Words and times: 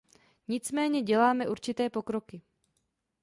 Nicméně 0.47 1.01
děláme 1.01 1.47
určité 1.49 1.89
pokroky. 1.89 2.41